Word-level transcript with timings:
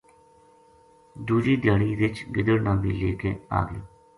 دوجی 1.25 1.55
دھیاڑی 1.63 1.89
رچھ 2.01 2.21
گدڑ 2.35 2.57
نا 2.65 2.73
بھی 2.81 2.91
لے 2.99 3.11
کے 3.19 3.31
آ 3.57 3.59
گیو 3.67 3.81